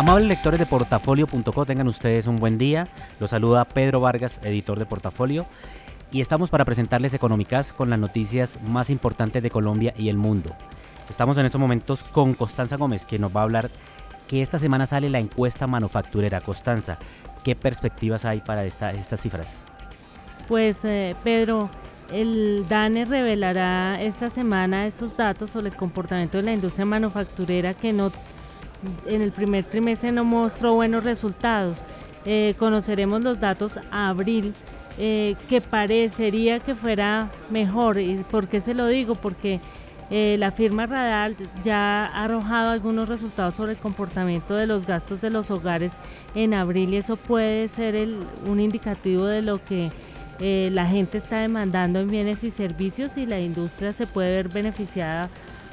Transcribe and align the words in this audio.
Amables 0.00 0.28
lectores 0.28 0.58
de 0.58 0.64
portafolio.co, 0.64 1.66
tengan 1.66 1.86
ustedes 1.86 2.26
un 2.26 2.36
buen 2.36 2.56
día. 2.56 2.88
Los 3.18 3.32
saluda 3.32 3.66
Pedro 3.66 4.00
Vargas, 4.00 4.40
editor 4.42 4.78
de 4.78 4.86
Portafolio. 4.86 5.44
Y 6.10 6.22
estamos 6.22 6.48
para 6.48 6.64
presentarles 6.64 7.12
Económicas 7.12 7.74
con 7.74 7.90
las 7.90 7.98
noticias 7.98 8.58
más 8.62 8.88
importantes 8.88 9.42
de 9.42 9.50
Colombia 9.50 9.92
y 9.98 10.08
el 10.08 10.16
mundo. 10.16 10.56
Estamos 11.10 11.36
en 11.36 11.44
estos 11.44 11.60
momentos 11.60 12.02
con 12.02 12.32
Constanza 12.32 12.78
Gómez, 12.78 13.04
que 13.04 13.18
nos 13.18 13.36
va 13.36 13.40
a 13.40 13.44
hablar 13.44 13.68
que 14.26 14.40
esta 14.40 14.58
semana 14.58 14.86
sale 14.86 15.10
la 15.10 15.18
encuesta 15.18 15.66
manufacturera. 15.66 16.40
Constanza, 16.40 16.96
¿qué 17.44 17.54
perspectivas 17.54 18.24
hay 18.24 18.40
para 18.40 18.64
estas 18.64 19.20
cifras? 19.20 19.64
Pues 20.48 20.78
eh, 20.84 21.14
Pedro, 21.22 21.68
el 22.10 22.66
DANE 22.70 23.04
revelará 23.04 24.00
esta 24.00 24.30
semana 24.30 24.86
esos 24.86 25.14
datos 25.14 25.50
sobre 25.50 25.68
el 25.68 25.76
comportamiento 25.76 26.38
de 26.38 26.44
la 26.44 26.54
industria 26.54 26.86
manufacturera 26.86 27.74
que 27.74 27.92
no 27.92 28.10
en 29.06 29.22
el 29.22 29.32
primer 29.32 29.64
trimestre 29.64 30.12
no 30.12 30.24
mostró 30.24 30.74
buenos 30.74 31.04
resultados. 31.04 31.78
Eh, 32.24 32.54
conoceremos 32.58 33.22
los 33.22 33.40
datos 33.40 33.78
a 33.90 34.08
abril, 34.08 34.52
eh, 34.98 35.36
que 35.48 35.60
parecería 35.60 36.58
que 36.58 36.74
fuera 36.74 37.30
mejor. 37.50 37.98
¿Y 37.98 38.16
por 38.30 38.48
qué 38.48 38.60
se 38.60 38.74
lo 38.74 38.86
digo? 38.86 39.14
Porque 39.14 39.60
eh, 40.10 40.36
la 40.38 40.50
firma 40.50 40.86
Radar 40.86 41.32
ya 41.62 42.04
ha 42.04 42.24
arrojado 42.24 42.70
algunos 42.70 43.08
resultados 43.08 43.54
sobre 43.54 43.72
el 43.72 43.78
comportamiento 43.78 44.54
de 44.54 44.66
los 44.66 44.86
gastos 44.86 45.20
de 45.20 45.30
los 45.30 45.50
hogares 45.50 45.92
en 46.34 46.52
abril 46.52 46.92
y 46.92 46.96
eso 46.96 47.16
puede 47.16 47.68
ser 47.68 47.96
un 48.46 48.60
indicativo 48.60 49.24
de 49.26 49.42
lo 49.42 49.64
que 49.64 49.90
la 50.40 50.86
gente 50.86 51.18
está 51.18 51.40
demandando 51.40 52.00
en 52.00 52.08
bienes 52.08 52.42
y 52.44 52.50
servicios 52.50 53.18
y 53.18 53.26
la 53.26 53.40
industria 53.40 53.92
se 53.92 54.06
puede 54.06 54.36
ver 54.36 54.48
beneficiada 54.48 55.28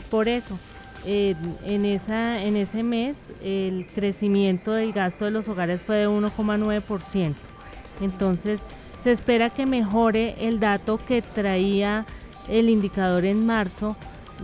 por 0.10 0.28
eso 0.28 0.60
en, 1.08 1.86
esa, 1.86 2.44
en 2.44 2.58
ese 2.58 2.84
mes 2.84 3.16
el 3.42 3.88
crecimiento 3.96 4.74
del 4.74 4.92
gasto 4.92 5.26
de 5.26 5.32
los 5.32 5.48
hogares 5.48 5.82
fue 5.82 5.98
de 5.98 6.10
1,9%. 6.10 7.34
Entonces 8.02 8.62
se 9.04 9.14
espera 9.14 9.50
que 9.50 9.66
mejore 9.66 10.36
el 10.40 10.60
dato 10.60 10.98
que 10.98 11.22
traía 11.22 12.06
el 12.50 12.70
indicador 12.70 13.24
en 13.24 13.46
marzo 13.46 13.96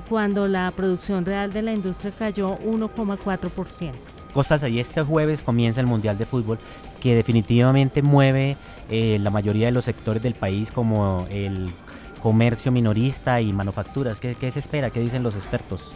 cuando 0.07 0.47
la 0.47 0.71
producción 0.71 1.25
real 1.25 1.51
de 1.51 1.61
la 1.63 1.73
industria 1.73 2.13
cayó 2.17 2.57
1,4%. 2.59 3.91
Costas, 4.33 4.63
y 4.63 4.79
este 4.79 5.03
jueves 5.03 5.41
comienza 5.41 5.81
el 5.81 5.87
Mundial 5.87 6.17
de 6.17 6.25
Fútbol 6.25 6.57
que 7.01 7.13
definitivamente 7.13 8.01
mueve 8.01 8.55
eh, 8.89 9.19
la 9.19 9.29
mayoría 9.29 9.67
de 9.67 9.73
los 9.73 9.85
sectores 9.85 10.23
del 10.23 10.33
país 10.33 10.71
como 10.71 11.27
el 11.29 11.69
comercio 12.21 12.71
minorista 12.71 13.41
y 13.41 13.51
manufacturas. 13.51 14.19
¿Qué, 14.19 14.33
¿Qué, 14.33 14.49
se 14.49 14.59
espera? 14.59 14.89
¿Qué 14.89 15.01
dicen 15.01 15.21
los 15.21 15.35
expertos? 15.35 15.91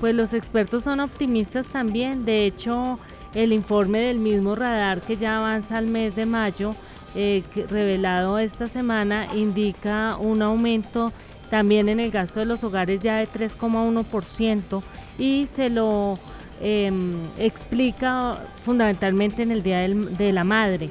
Pues 0.00 0.14
los 0.14 0.34
expertos 0.34 0.84
son 0.84 1.00
optimistas 1.00 1.68
también. 1.68 2.24
De 2.24 2.44
hecho, 2.46 2.98
el 3.34 3.52
informe 3.52 4.00
del 4.00 4.18
mismo 4.18 4.54
radar 4.54 5.00
que 5.00 5.16
ya 5.16 5.38
avanza 5.38 5.78
al 5.78 5.86
mes 5.86 6.16
de 6.16 6.26
mayo, 6.26 6.74
eh, 7.14 7.42
revelado 7.70 8.38
esta 8.38 8.66
semana, 8.66 9.28
indica 9.34 10.16
un 10.18 10.42
aumento 10.42 11.12
también 11.50 11.88
en 11.88 12.00
el 12.00 12.10
gasto 12.10 12.40
de 12.40 12.46
los 12.46 12.64
hogares 12.64 13.02
ya 13.02 13.16
de 13.16 13.26
3,1% 13.26 14.82
y 15.18 15.46
se 15.46 15.70
lo 15.70 16.18
em, 16.60 17.22
explica 17.38 18.38
fundamentalmente 18.62 19.42
en 19.42 19.50
el 19.50 19.62
Día 19.62 19.86
de 19.86 20.32
la 20.32 20.44
Madre. 20.44 20.90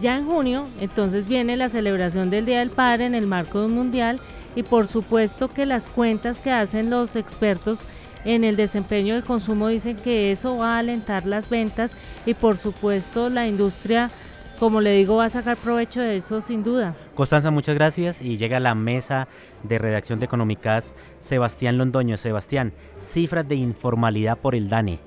Ya 0.00 0.16
en 0.16 0.26
junio, 0.26 0.66
entonces 0.80 1.26
viene 1.28 1.56
la 1.56 1.68
celebración 1.68 2.30
del 2.30 2.46
Día 2.46 2.60
del 2.60 2.70
Padre 2.70 3.06
en 3.06 3.14
el 3.14 3.26
marco 3.26 3.60
de 3.60 3.66
un 3.66 3.74
mundial 3.74 4.20
y 4.56 4.62
por 4.62 4.86
supuesto 4.86 5.48
que 5.48 5.66
las 5.66 5.86
cuentas 5.86 6.38
que 6.38 6.50
hacen 6.50 6.90
los 6.90 7.16
expertos 7.16 7.84
en 8.24 8.44
el 8.44 8.56
desempeño 8.56 9.14
del 9.14 9.24
consumo 9.24 9.68
dicen 9.68 9.96
que 9.96 10.30
eso 10.32 10.56
va 10.56 10.76
a 10.76 10.78
alentar 10.78 11.26
las 11.26 11.48
ventas 11.48 11.92
y 12.26 12.34
por 12.34 12.56
supuesto 12.56 13.28
la 13.28 13.46
industria, 13.46 14.10
como 14.58 14.80
le 14.80 14.92
digo, 14.92 15.16
va 15.16 15.26
a 15.26 15.30
sacar 15.30 15.56
provecho 15.56 16.00
de 16.00 16.18
eso 16.18 16.40
sin 16.40 16.62
duda. 16.62 16.94
Constanza, 17.14 17.50
muchas 17.50 17.74
gracias 17.74 18.20
y 18.20 18.36
llega 18.36 18.58
a 18.58 18.60
la 18.60 18.74
mesa 18.74 19.28
de 19.62 19.78
redacción 19.78 20.18
de 20.18 20.26
Económicas 20.26 20.94
Sebastián 21.18 21.78
Londoño. 21.78 22.16
Sebastián, 22.16 22.72
cifras 23.00 23.48
de 23.48 23.56
informalidad 23.56 24.38
por 24.38 24.54
el 24.54 24.68
DANE. 24.68 25.00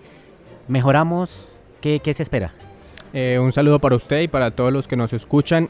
¿Mejoramos? 0.68 1.50
¿Qué, 1.82 2.02
se 2.16 2.24
espera? 2.24 2.54
Eh, 3.14 3.38
un 3.40 3.52
saludo 3.52 3.80
para 3.80 3.96
usted 3.96 4.22
y 4.22 4.28
para 4.28 4.52
todos 4.52 4.72
los 4.72 4.88
que 4.88 4.96
nos 4.96 5.14
escuchan 5.14 5.70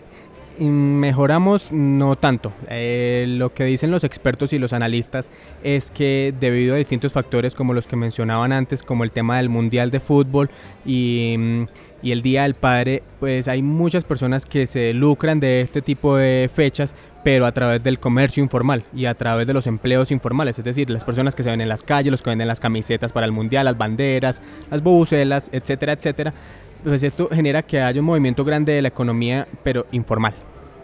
mejoramos 0.59 1.71
no 1.71 2.15
tanto. 2.15 2.53
Eh, 2.69 3.25
lo 3.27 3.53
que 3.53 3.65
dicen 3.65 3.91
los 3.91 4.03
expertos 4.03 4.53
y 4.53 4.59
los 4.59 4.73
analistas 4.73 5.29
es 5.63 5.91
que 5.91 6.33
debido 6.39 6.75
a 6.75 6.77
distintos 6.77 7.13
factores 7.13 7.55
como 7.55 7.73
los 7.73 7.87
que 7.87 7.95
mencionaban 7.95 8.51
antes, 8.51 8.83
como 8.83 9.03
el 9.03 9.11
tema 9.11 9.37
del 9.37 9.49
Mundial 9.49 9.91
de 9.91 9.99
Fútbol 9.99 10.49
y, 10.85 11.35
mm, 11.37 11.63
y 12.01 12.11
el 12.11 12.21
Día 12.21 12.43
del 12.43 12.53
Padre, 12.53 13.03
pues 13.19 13.47
hay 13.47 13.61
muchas 13.61 14.03
personas 14.03 14.45
que 14.45 14.67
se 14.67 14.93
lucran 14.93 15.39
de 15.39 15.61
este 15.61 15.81
tipo 15.81 16.17
de 16.17 16.49
fechas 16.53 16.93
pero 17.23 17.45
a 17.45 17.51
través 17.51 17.83
del 17.83 17.99
comercio 17.99 18.43
informal 18.43 18.83
y 18.93 19.05
a 19.05 19.15
través 19.15 19.47
de 19.47 19.53
los 19.53 19.65
empleos 19.65 20.11
informales, 20.11 20.59
es 20.59 20.65
decir, 20.65 20.89
las 20.89 21.03
personas 21.03 21.33
que 21.33 21.43
se 21.43 21.49
ven 21.49 21.61
en 21.61 21.69
las 21.69 21.81
calles, 21.81 22.11
los 22.11 22.21
que 22.21 22.29
venden 22.29 22.47
las 22.47 22.59
camisetas 22.59 23.11
para 23.11 23.25
el 23.25 23.31
mundial, 23.31 23.65
las 23.65 23.77
banderas, 23.77 24.41
las 24.69 24.83
bucelas, 24.83 25.49
etcétera, 25.53 25.93
etcétera, 25.93 26.33
pues 26.83 27.03
esto 27.03 27.29
genera 27.31 27.61
que 27.63 27.81
haya 27.81 27.99
un 27.99 28.05
movimiento 28.05 28.43
grande 28.43 28.73
de 28.73 28.81
la 28.81 28.89
economía, 28.89 29.47
pero 29.63 29.85
informal. 29.91 30.33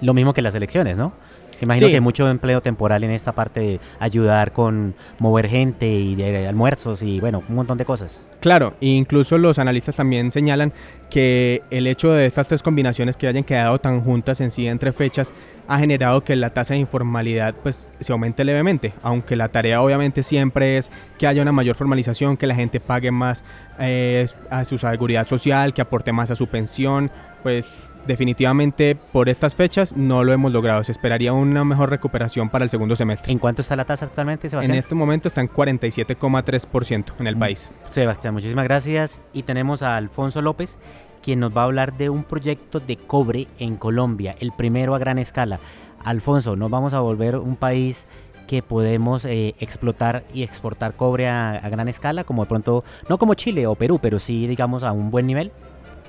Lo 0.01 0.13
mismo 0.13 0.33
que 0.33 0.41
las 0.41 0.55
elecciones, 0.55 0.97
¿no? 0.97 1.13
Imagino 1.61 1.87
que 1.87 1.95
hay 1.95 2.01
mucho 2.01 2.29
empleo 2.29 2.61
temporal 2.61 3.03
en 3.03 3.11
esta 3.11 3.33
parte 3.33 3.59
de 3.59 3.79
ayudar 3.99 4.53
con 4.53 4.95
mover 5.19 5.49
gente 5.49 5.89
y 5.89 6.15
de 6.15 6.47
almuerzos 6.47 7.03
y 7.03 7.19
bueno, 7.19 7.43
un 7.49 7.55
montón 7.55 7.77
de 7.77 7.85
cosas. 7.85 8.25
Claro, 8.39 8.75
e 8.79 8.87
incluso 8.87 9.37
los 9.37 9.59
analistas 9.59 9.97
también 9.97 10.31
señalan 10.31 10.71
que 11.09 11.63
el 11.71 11.87
hecho 11.87 12.11
de 12.11 12.25
estas 12.25 12.47
tres 12.47 12.63
combinaciones 12.63 13.17
que 13.17 13.27
hayan 13.27 13.43
quedado 13.43 13.79
tan 13.79 14.01
juntas 14.01 14.41
en 14.41 14.51
sí 14.51 14.67
entre 14.67 14.91
fechas 14.91 15.33
ha 15.67 15.77
generado 15.77 16.23
que 16.23 16.35
la 16.35 16.49
tasa 16.49 16.73
de 16.73 16.79
informalidad 16.79 17.53
pues 17.61 17.91
se 17.99 18.11
aumente 18.11 18.43
levemente, 18.43 18.93
aunque 19.03 19.35
la 19.35 19.49
tarea 19.49 19.81
obviamente 19.81 20.23
siempre 20.23 20.77
es 20.77 20.89
que 21.19 21.27
haya 21.27 21.41
una 21.41 21.51
mayor 21.51 21.75
formalización, 21.75 22.37
que 22.37 22.47
la 22.47 22.55
gente 22.55 22.79
pague 22.79 23.11
más 23.11 23.43
eh, 23.79 24.27
a 24.49 24.65
su 24.65 24.79
seguridad 24.79 25.27
social, 25.27 25.73
que 25.73 25.81
aporte 25.81 26.11
más 26.11 26.31
a 26.31 26.35
su 26.35 26.47
pensión, 26.47 27.11
pues 27.43 27.91
definitivamente 28.07 28.95
por 28.95 29.29
estas 29.29 29.55
fechas 29.55 29.95
no 29.95 30.23
lo 30.23 30.33
hemos 30.33 30.51
logrado. 30.51 30.83
Se 30.83 30.91
esperaría 30.91 31.33
una 31.33 31.63
mejor 31.63 31.89
recuperación 31.89 32.49
para 32.49 32.63
el 32.63 32.69
segundo 32.71 32.95
semestre. 32.95 33.31
¿En 33.31 33.39
cuánto 33.39 33.61
está 33.61 33.75
la 33.75 33.85
tasa 33.85 34.05
actualmente, 34.05 34.49
Sebastián? 34.49 34.75
En 34.75 34.79
este 34.79 34.95
momento 34.95 35.27
está 35.27 35.41
en 35.41 35.49
47,3% 35.49 37.13
en 37.19 37.27
el 37.27 37.35
mm. 37.35 37.39
país. 37.39 37.71
Sebastián, 37.91 38.33
muchísimas 38.33 38.65
gracias. 38.65 39.21
Y 39.33 39.43
tenemos 39.43 39.83
a 39.83 39.95
Alfonso 39.95 40.41
López, 40.41 40.79
quien 41.21 41.39
nos 41.39 41.55
va 41.55 41.61
a 41.61 41.65
hablar 41.65 41.97
de 41.97 42.09
un 42.09 42.23
proyecto 42.23 42.79
de 42.79 42.97
cobre 42.97 43.47
en 43.59 43.75
Colombia, 43.75 44.35
el 44.39 44.51
primero 44.51 44.95
a 44.95 44.99
gran 44.99 45.17
escala. 45.19 45.59
Alfonso, 46.03 46.55
nos 46.55 46.69
vamos 46.69 46.93
a 46.93 47.01
volver 47.01 47.35
un 47.35 47.55
país 47.55 48.07
que 48.47 48.63
podemos 48.63 49.25
eh, 49.25 49.53
explotar 49.59 50.23
y 50.33 50.41
exportar 50.41 50.95
cobre 50.95 51.27
a, 51.27 51.59
gran 51.69 51.87
escala, 51.87 52.23
como 52.23 52.43
de 52.43 52.49
pronto, 52.49 52.83
no 53.07 53.19
como 53.19 53.35
Chile 53.35 53.67
o 53.67 53.75
Perú, 53.75 53.99
pero 54.01 54.17
sí, 54.17 54.47
digamos, 54.47 54.83
a 54.83 54.91
un 54.91 55.11
buen 55.11 55.27
nivel? 55.27 55.51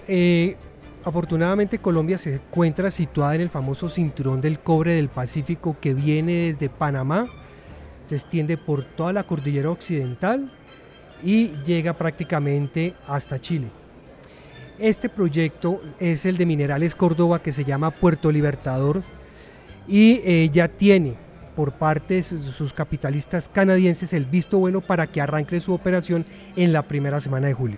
Eh, 0.08 0.56
afortunadamente 1.04 1.78
Colombia 1.80 2.16
se 2.16 2.36
encuentra 2.36 2.90
situada 2.90 3.34
en 3.34 3.42
el 3.42 3.50
famoso 3.50 3.90
cinturón 3.90 4.40
del 4.40 4.58
cobre 4.58 4.94
del 4.94 5.10
Pacífico 5.10 5.76
que 5.80 5.92
viene 5.92 6.46
desde 6.46 6.70
Panamá, 6.70 7.26
se 8.02 8.16
extiende 8.16 8.56
por 8.56 8.84
toda 8.84 9.12
la 9.12 9.24
cordillera 9.24 9.70
occidental 9.70 10.50
y 11.22 11.48
llega 11.66 11.92
prácticamente 11.92 12.94
hasta 13.06 13.38
Chile. 13.38 13.68
Este 14.80 15.10
proyecto 15.10 15.82
es 16.00 16.24
el 16.24 16.38
de 16.38 16.46
Minerales 16.46 16.94
Córdoba 16.94 17.42
que 17.42 17.52
se 17.52 17.66
llama 17.66 17.90
Puerto 17.90 18.32
Libertador 18.32 19.02
y 19.86 20.22
eh, 20.24 20.48
ya 20.50 20.68
tiene 20.68 21.16
por 21.54 21.72
parte 21.72 22.14
de 22.14 22.22
sus 22.22 22.72
capitalistas 22.72 23.46
canadienses 23.46 24.14
el 24.14 24.24
visto 24.24 24.58
bueno 24.58 24.80
para 24.80 25.06
que 25.06 25.20
arranque 25.20 25.60
su 25.60 25.74
operación 25.74 26.24
en 26.56 26.72
la 26.72 26.80
primera 26.80 27.20
semana 27.20 27.48
de 27.48 27.52
julio. 27.52 27.76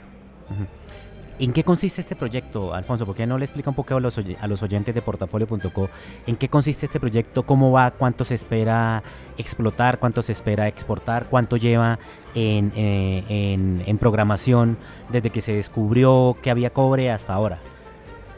¿En 1.43 1.53
qué 1.53 1.65
consiste 1.65 2.01
este 2.01 2.15
proyecto, 2.15 2.73
Alfonso? 2.73 3.05
¿Por 3.05 3.17
qué 3.17 3.27
no 3.27 3.37
le 3.37 3.45
explica 3.45 3.69
un 3.69 3.75
poco 3.75 3.97
a 3.97 4.01
los, 4.01 4.63
oyentes 4.63 4.95
de 4.95 5.03
portafolio.co 5.03 5.91
en 6.25 6.37
qué 6.37 6.49
consiste 6.49 6.87
este 6.87 7.01
proyecto, 7.01 7.43
cómo 7.43 7.73
va, 7.73 7.91
cuánto 7.91 8.23
se 8.23 8.37
espera 8.37 9.03
explotar, 9.37 9.99
cuánto 9.99 10.23
se 10.23 10.31
espera 10.31 10.69
exportar, 10.69 11.27
cuánto 11.29 11.57
lleva 11.57 11.99
en, 12.37 12.73
eh, 12.77 13.97
programación 13.99 14.79
desde 15.11 15.31
que 15.31 15.41
se 15.41 15.55
descubrió 15.55 16.37
que 16.41 16.53
había 16.53 16.71
cobre 16.71 17.11
hasta 17.11 17.35
ahora? 17.35 17.59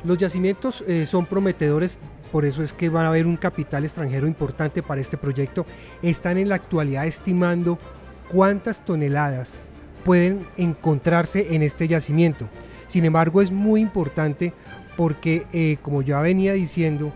Los 0.03 0.17
yacimientos 0.17 0.83
eh, 0.89 1.05
son 1.05 1.27
prometedores, 1.27 2.01
por 2.33 2.47
eso 2.47 2.63
es 2.63 2.73
que 2.73 2.89
va 2.89 3.03
a 3.03 3.09
haber 3.09 3.27
un 3.27 3.37
capital 3.37 3.85
extranjero 3.85 4.27
importante 4.27 4.83
para 4.83 5.03
este 5.03 5.19
proyecto. 5.19 5.67
Están 6.01 6.39
en 6.39 6.49
la 6.49 6.55
actualidad 6.55 7.07
estimando 7.07 7.79
cuántas 8.31 8.83
toneladas 8.83 9.53
pueden 10.05 10.47
encontrarse 10.57 11.55
en 11.55 11.63
este 11.63 11.87
yacimiento. 11.87 12.49
Sin 12.87 13.05
embargo, 13.05 13.43
es 13.43 13.51
muy 13.51 13.81
importante 13.81 14.53
porque, 14.97 15.47
eh, 15.53 15.79
como 15.83 16.03
ya 16.03 16.21
venía 16.21 16.53
diciendo, 16.53 17.13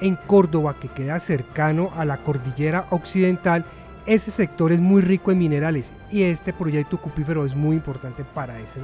en 0.00 0.16
Córdoba, 0.26 0.76
que 0.80 0.88
queda 0.88 1.20
cercano 1.20 1.90
a 1.96 2.04
la 2.04 2.18
cordillera 2.18 2.86
occidental, 2.90 3.64
ese 4.06 4.30
sector 4.30 4.72
es 4.72 4.80
muy 4.80 5.02
rico 5.02 5.32
en 5.32 5.38
minerales 5.38 5.92
y 6.10 6.22
este 6.22 6.52
proyecto 6.52 6.98
cupífero 6.98 7.44
es 7.44 7.54
muy 7.54 7.76
importante 7.76 8.24
para 8.24 8.58
ese. 8.60 8.80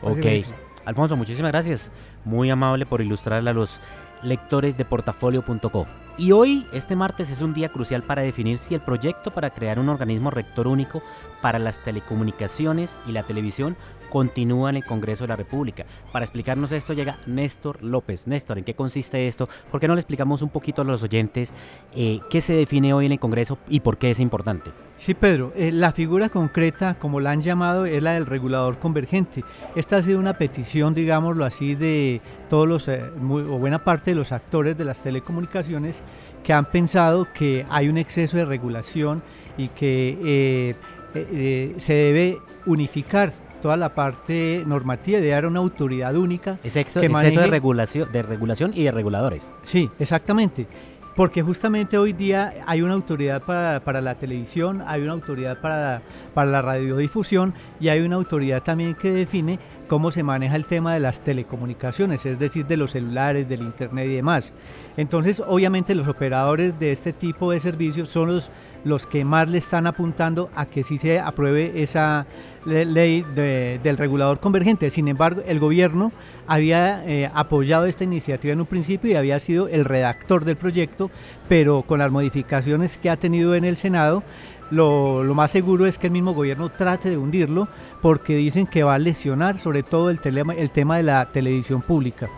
Para 0.00 0.14
ok, 0.14 0.24
ese 0.24 0.54
Alfonso, 0.84 1.16
muchísimas 1.16 1.52
gracias. 1.52 1.90
Muy 2.24 2.50
amable 2.50 2.86
por 2.86 3.00
ilustrarle 3.00 3.50
a 3.50 3.52
los 3.52 3.80
lectores 4.22 4.76
de 4.76 4.84
portafolio.co. 4.84 5.86
Y 6.18 6.32
hoy, 6.32 6.66
este 6.72 6.96
martes, 6.96 7.30
es 7.30 7.40
un 7.40 7.54
día 7.54 7.70
crucial 7.70 8.02
para 8.02 8.22
definir 8.22 8.58
si 8.58 8.74
el 8.74 8.80
proyecto 8.80 9.30
para 9.30 9.50
crear 9.50 9.78
un 9.78 9.88
organismo 9.88 10.30
rector 10.30 10.66
único 10.66 11.02
para 11.40 11.58
las 11.58 11.82
telecomunicaciones 11.82 12.98
y 13.06 13.12
la 13.12 13.22
televisión 13.22 13.76
continúa 14.10 14.68
en 14.70 14.76
el 14.76 14.84
Congreso 14.84 15.24
de 15.24 15.28
la 15.28 15.36
República. 15.36 15.86
Para 16.12 16.24
explicarnos 16.24 16.72
esto 16.72 16.92
llega 16.92 17.18
Néstor 17.26 17.82
López. 17.82 18.26
Néstor, 18.26 18.58
¿en 18.58 18.64
qué 18.64 18.74
consiste 18.74 19.26
esto? 19.26 19.48
¿Por 19.70 19.80
qué 19.80 19.88
no 19.88 19.94
le 19.94 20.00
explicamos 20.00 20.42
un 20.42 20.50
poquito 20.50 20.82
a 20.82 20.84
los 20.84 21.02
oyentes 21.02 21.54
eh, 21.94 22.20
qué 22.28 22.40
se 22.40 22.52
define 22.52 22.92
hoy 22.92 23.06
en 23.06 23.12
el 23.12 23.20
Congreso 23.20 23.56
y 23.68 23.80
por 23.80 23.96
qué 23.96 24.10
es 24.10 24.20
importante? 24.20 24.72
Sí, 24.96 25.14
Pedro, 25.14 25.52
eh, 25.56 25.72
la 25.72 25.92
figura 25.92 26.28
concreta, 26.28 26.98
como 26.98 27.20
la 27.20 27.30
han 27.30 27.40
llamado, 27.40 27.86
es 27.86 28.02
la 28.02 28.12
del 28.12 28.26
regulador 28.26 28.78
convergente. 28.78 29.44
Esta 29.74 29.96
ha 29.96 30.02
sido 30.02 30.18
una 30.18 30.36
petición, 30.36 30.92
digámoslo 30.92 31.46
así, 31.46 31.74
de 31.74 32.20
todos 32.50 32.68
los, 32.68 32.88
eh, 32.88 33.00
o 33.18 33.58
buena 33.58 33.78
parte 33.78 34.10
de 34.10 34.16
los 34.16 34.32
actores 34.32 34.76
de 34.76 34.84
las 34.84 35.00
telecomunicaciones 35.00 36.02
que 36.42 36.52
han 36.52 36.64
pensado 36.64 37.26
que 37.32 37.66
hay 37.70 37.88
un 37.88 37.98
exceso 37.98 38.36
de 38.36 38.44
regulación 38.44 39.22
y 39.56 39.68
que 39.68 40.18
eh, 40.24 40.74
eh, 41.14 41.74
se 41.78 41.92
debe 41.92 42.38
unificar 42.66 43.32
toda 43.60 43.76
la 43.76 43.94
parte 43.94 44.64
normativa 44.66 45.18
y 45.18 45.22
de 45.22 45.28
dar 45.28 45.46
una 45.46 45.60
autoridad 45.60 46.14
única. 46.16 46.58
Exceso, 46.64 47.00
que 47.00 47.06
exceso 47.06 47.40
de, 47.40 47.46
regulación, 47.46 48.10
de 48.10 48.22
regulación 48.22 48.72
y 48.74 48.84
de 48.84 48.90
reguladores. 48.90 49.46
Sí, 49.62 49.90
exactamente. 49.98 50.66
Porque 51.14 51.42
justamente 51.42 51.98
hoy 51.98 52.12
día 52.12 52.54
hay 52.66 52.80
una 52.82 52.94
autoridad 52.94 53.42
para, 53.42 53.80
para, 53.80 54.00
la 54.00 54.14
televisión, 54.14 54.82
hay 54.86 55.02
una 55.02 55.12
autoridad 55.12 55.60
para, 55.60 56.00
para 56.32 56.50
la 56.50 56.62
radiodifusión 56.62 57.52
y 57.78 57.88
hay 57.88 58.00
una 58.00 58.16
autoridad 58.16 58.62
también 58.62 58.94
que 58.94 59.10
define 59.10 59.58
cómo 59.90 60.12
se 60.12 60.22
maneja 60.22 60.54
el 60.54 60.66
tema 60.66 60.94
de 60.94 61.00
las 61.00 61.20
telecomunicaciones, 61.20 62.24
es 62.24 62.38
decir, 62.38 62.64
de 62.64 62.76
los 62.76 62.92
celulares, 62.92 63.48
del 63.48 63.62
internet 63.62 64.06
y 64.08 64.14
demás. 64.14 64.52
Entonces, 64.96 65.42
obviamente 65.44 65.96
los 65.96 66.06
operadores 66.06 66.78
de 66.78 66.92
este 66.92 67.12
tipo 67.12 67.50
de 67.50 67.58
servicios 67.58 68.08
son 68.08 68.34
los, 68.34 68.50
los 68.84 69.04
que 69.04 69.24
más 69.24 69.50
le 69.50 69.58
están 69.58 69.88
apuntando 69.88 70.48
a 70.54 70.66
que 70.66 70.84
sí 70.84 70.96
se 70.96 71.18
apruebe 71.18 71.82
esa 71.82 72.24
ley 72.64 73.24
de, 73.34 73.80
del 73.82 73.96
regulador 73.96 74.38
convergente. 74.38 74.90
Sin 74.90 75.08
embargo, 75.08 75.42
el 75.44 75.58
gobierno 75.58 76.12
había 76.46 77.02
eh, 77.08 77.28
apoyado 77.34 77.86
esta 77.86 78.04
iniciativa 78.04 78.52
en 78.52 78.60
un 78.60 78.66
principio 78.66 79.10
y 79.10 79.16
había 79.16 79.40
sido 79.40 79.66
el 79.66 79.84
redactor 79.84 80.44
del 80.44 80.54
proyecto, 80.54 81.10
pero 81.48 81.82
con 81.82 81.98
las 81.98 82.12
modificaciones 82.12 82.96
que 82.96 83.10
ha 83.10 83.16
tenido 83.16 83.56
en 83.56 83.64
el 83.64 83.76
Senado, 83.76 84.22
lo, 84.70 85.24
lo, 85.24 85.34
más 85.34 85.50
seguro 85.50 85.86
es 85.86 85.98
que 85.98 86.06
el 86.06 86.12
mismo 86.12 86.32
gobierno 86.32 86.68
trate 86.68 87.10
de 87.10 87.16
hundirlo 87.16 87.68
porque 88.00 88.36
dicen 88.36 88.66
que 88.66 88.82
va 88.82 88.94
a 88.94 88.98
lesionar 88.98 89.58
sobre 89.58 89.82
todo 89.82 90.10
el, 90.10 90.20
telema, 90.20 90.54
el 90.54 90.70
tema 90.70 90.96
de 90.96 91.02
la 91.04 91.26
televisión 91.26 91.82
pública. 91.82 92.28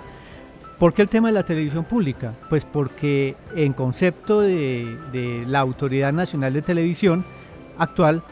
¿Por 0.78 0.94
qué 0.94 1.02
el 1.02 1.08
tema 1.08 1.28
de 1.28 1.34
la 1.34 1.44
televisión 1.44 1.84
pública? 1.84 2.34
Pues 2.48 2.64
porque 2.64 3.36
en 3.54 3.72
concepto 3.72 4.40
de, 4.40 4.98
de 5.12 5.44
la 5.46 5.60
Autoridad 5.60 6.12
Nacional 6.12 6.52
de 6.52 6.62
Televisión 6.62 7.24
actual 7.78 8.22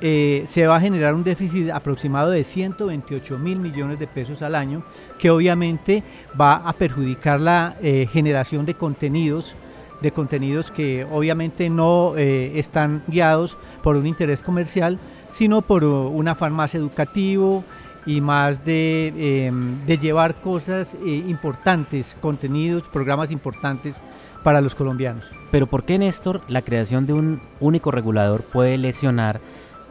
eh, 0.00 0.44
se 0.46 0.64
va 0.68 0.76
a 0.76 0.80
generar 0.80 1.14
un 1.14 1.24
déficit 1.24 1.70
aproximado 1.70 2.30
de 2.30 2.44
128 2.44 3.36
mil 3.38 3.58
millones 3.58 3.98
de 3.98 4.06
pesos 4.06 4.42
al 4.42 4.54
año 4.54 4.84
que 5.18 5.28
obviamente 5.28 6.04
va 6.40 6.54
a 6.54 6.72
perjudicar 6.72 7.40
la 7.40 7.76
eh, 7.82 8.06
generación 8.08 8.64
de 8.64 8.74
contenidos 8.74 9.56
de 10.00 10.12
contenidos 10.12 10.70
que 10.70 11.06
obviamente 11.10 11.68
no 11.68 12.16
eh, 12.16 12.58
están 12.58 13.02
guiados 13.06 13.56
por 13.82 13.96
un 13.96 14.06
interés 14.06 14.42
comercial, 14.42 14.98
sino 15.32 15.62
por 15.62 15.84
un 15.84 16.28
afán 16.28 16.52
más 16.52 16.74
educativo 16.74 17.64
y 18.06 18.20
más 18.20 18.64
de, 18.64 19.12
eh, 19.16 19.52
de 19.86 19.98
llevar 19.98 20.36
cosas 20.36 20.94
eh, 20.94 21.24
importantes, 21.28 22.16
contenidos, 22.20 22.84
programas 22.84 23.30
importantes 23.30 24.00
para 24.42 24.60
los 24.60 24.74
colombianos. 24.74 25.24
Pero 25.50 25.66
¿por 25.66 25.84
qué, 25.84 25.98
Néstor, 25.98 26.40
la 26.48 26.62
creación 26.62 27.06
de 27.06 27.12
un 27.12 27.40
único 27.60 27.90
regulador 27.90 28.42
puede 28.42 28.78
lesionar 28.78 29.40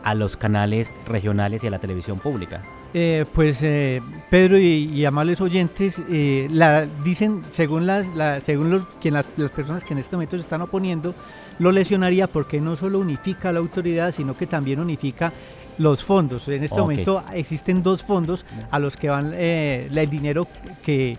a 0.03 0.13
los 0.15 0.37
canales 0.37 0.93
regionales 1.07 1.63
y 1.63 1.67
a 1.67 1.69
la 1.69 1.79
televisión 1.79 2.19
pública? 2.19 2.61
Eh, 2.93 3.25
pues 3.33 3.61
eh, 3.63 4.01
Pedro 4.29 4.57
y, 4.57 4.89
y, 4.93 5.05
amables 5.05 5.41
oyentes, 5.41 6.01
eh, 6.09 6.47
la, 6.49 6.85
dicen, 7.03 7.41
según, 7.51 7.85
las, 7.85 8.07
la, 8.15 8.39
según 8.39 8.71
los, 8.71 8.85
quien 9.01 9.13
las, 9.13 9.27
las, 9.37 9.51
personas 9.51 9.83
que 9.83 9.93
en 9.93 9.99
este 9.99 10.15
momento 10.15 10.37
se 10.37 10.41
están 10.41 10.61
oponiendo, 10.61 11.13
lo 11.59 11.71
lesionaría 11.71 12.27
porque 12.27 12.61
no 12.61 12.75
solo 12.75 12.99
unifica 12.99 13.51
la 13.51 13.59
autoridad, 13.59 14.13
sino 14.13 14.37
que 14.37 14.47
también 14.47 14.79
unifica 14.79 15.33
los 15.77 16.03
fondos. 16.03 16.47
En 16.47 16.63
este 16.63 16.79
okay. 16.79 16.81
momento 16.81 17.23
existen 17.33 17.83
dos 17.83 18.03
fondos 18.03 18.45
a 18.71 18.79
los 18.79 18.95
que 18.95 19.09
van 19.09 19.33
el 19.33 20.09
dinero 20.09 20.47
que 20.83 21.17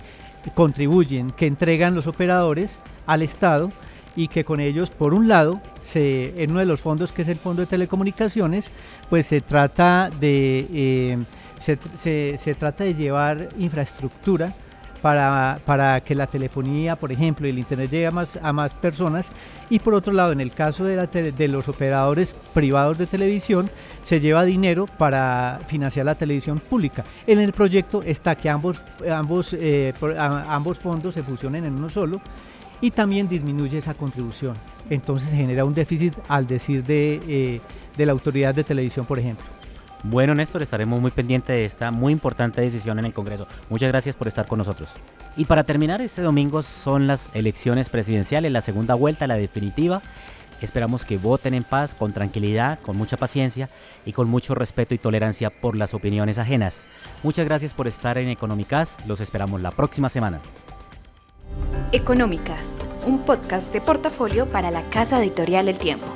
contribuyen, 0.54 1.30
que 1.30 1.46
entregan 1.46 1.94
los 1.94 2.06
operadores 2.06 2.80
al 3.06 3.22
Estado 3.22 3.70
y 4.18 4.26
que 4.26 4.44
con 4.44 4.58
ellos, 4.58 4.90
por 4.90 5.14
un 5.14 5.28
lado, 5.28 5.60
en 5.94 6.50
uno 6.50 6.58
de 6.58 6.66
los 6.66 6.80
fondos 6.80 7.12
que 7.12 7.22
es 7.22 7.28
el 7.28 7.36
Fondo 7.36 7.62
de 7.62 7.66
Telecomunicaciones, 7.66 8.68
pues 9.08 9.28
se 9.28 9.40
trata 9.40 10.10
de 10.18 10.66
eh, 10.74 11.18
se, 11.60 12.54
trata 12.58 12.82
de 12.82 12.94
llevar 12.94 13.48
infraestructura 13.58 14.52
para, 15.02 15.60
para, 15.64 16.00
que 16.00 16.16
la 16.16 16.26
telefonía, 16.26 16.96
por 16.96 17.12
ejemplo, 17.12 17.46
y 17.46 17.50
el 17.50 17.60
Internet 17.60 17.90
llegue 17.90 18.08
a 18.08 18.10
más, 18.10 18.36
a 18.42 18.52
más 18.52 18.74
personas. 18.74 19.30
Y 19.70 19.78
por 19.78 19.94
otro 19.94 20.12
lado, 20.12 20.32
en 20.32 20.40
el 20.40 20.50
caso 20.50 20.82
de 20.82 21.48
los 21.48 21.68
operadores 21.68 22.34
privados 22.52 22.98
de 22.98 23.06
televisión, 23.06 23.70
se 24.02 24.18
lleva 24.18 24.42
dinero 24.42 24.86
para 24.98 25.60
financiar 25.68 26.06
la 26.06 26.16
televisión 26.16 26.58
pública. 26.58 27.04
En 27.24 27.38
el 27.38 27.52
proyecto 27.52 28.02
está 28.02 28.34
que 28.34 28.50
ambos, 28.50 28.82
ambos, 29.08 29.52
eh, 29.52 29.94
ambos 30.48 30.80
fondos 30.80 31.14
se 31.14 31.22
fusionen 31.22 31.66
en 31.66 31.76
uno 31.76 31.88
solo 31.88 32.20
y 32.80 32.90
también 32.90 33.28
disminuye 33.28 33.78
esa 33.78 33.94
contribución. 33.94 34.54
Entonces 34.90 35.30
se 35.30 35.36
genera 35.36 35.64
un 35.64 35.74
déficit 35.74 36.14
al 36.28 36.46
decir 36.46 36.84
de, 36.84 37.20
eh, 37.28 37.60
de 37.96 38.06
la 38.06 38.12
autoridad 38.12 38.54
de 38.54 38.64
televisión, 38.64 39.06
por 39.06 39.18
ejemplo. 39.18 39.44
Bueno, 40.04 40.34
Néstor, 40.34 40.62
estaremos 40.62 41.00
muy 41.00 41.10
pendientes 41.10 41.56
de 41.56 41.64
esta 41.64 41.90
muy 41.90 42.12
importante 42.12 42.60
decisión 42.60 42.98
en 42.98 43.06
el 43.06 43.12
Congreso. 43.12 43.48
Muchas 43.68 43.88
gracias 43.88 44.14
por 44.14 44.28
estar 44.28 44.46
con 44.46 44.58
nosotros. 44.58 44.90
Y 45.36 45.44
para 45.44 45.64
terminar, 45.64 46.00
este 46.00 46.22
domingo 46.22 46.62
son 46.62 47.06
las 47.06 47.30
elecciones 47.34 47.88
presidenciales, 47.88 48.52
la 48.52 48.60
segunda 48.60 48.94
vuelta, 48.94 49.26
la 49.26 49.36
definitiva. 49.36 50.00
Esperamos 50.60 51.04
que 51.04 51.18
voten 51.18 51.54
en 51.54 51.64
paz, 51.64 51.94
con 51.94 52.12
tranquilidad, 52.12 52.80
con 52.80 52.96
mucha 52.96 53.16
paciencia 53.16 53.68
y 54.04 54.12
con 54.12 54.28
mucho 54.28 54.54
respeto 54.54 54.94
y 54.94 54.98
tolerancia 54.98 55.50
por 55.50 55.76
las 55.76 55.94
opiniones 55.94 56.38
ajenas. 56.38 56.84
Muchas 57.22 57.46
gracias 57.46 57.74
por 57.74 57.86
estar 57.86 58.18
en 58.18 58.28
Económicas. 58.28 58.98
Los 59.06 59.20
esperamos 59.20 59.60
la 59.60 59.70
próxima 59.70 60.08
semana. 60.08 60.40
Económicas, 61.90 62.74
un 63.06 63.20
podcast 63.20 63.72
de 63.72 63.80
portafolio 63.80 64.44
para 64.44 64.70
la 64.70 64.82
Casa 64.90 65.22
Editorial 65.22 65.68
El 65.68 65.78
Tiempo. 65.78 66.06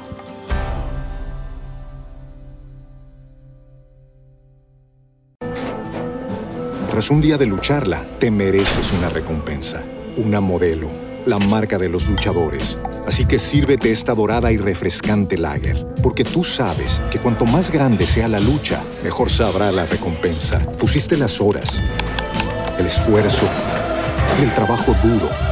Tras 6.91 7.11
un 7.11 7.23
día 7.23 7.39
de 7.39 7.47
lucharla, 7.47 8.05
te 8.19 8.31
mereces 8.31 8.93
una 8.93 9.09
recompensa, 9.09 9.83
una 10.19 10.41
modelo, 10.41 10.89
la 11.25 11.39
marca 11.39 11.79
de 11.79 11.89
los 11.89 12.07
luchadores. 12.07 12.79
Así 13.07 13.25
que 13.25 13.39
sírvete 13.39 13.91
esta 13.91 14.15
dorada 14.15 14.53
y 14.53 14.59
refrescante 14.59 15.39
lager, 15.39 15.87
porque 16.03 16.23
tú 16.23 16.45
sabes 16.45 17.01
que 17.11 17.19
cuanto 17.19 17.47
más 17.47 17.71
grande 17.71 18.07
sea 18.07 18.29
la 18.29 18.41
lucha, 18.41 18.85
mejor 19.03 19.31
sabrá 19.31 19.73
la 19.73 19.87
recompensa. 19.87 20.59
Pusiste 20.79 21.17
las 21.17 21.41
horas, 21.41 21.81
el 22.79 22.85
esfuerzo, 22.85 23.47
y 24.39 24.45
el 24.45 24.55
trabajo 24.55 24.95
duro. 25.03 25.52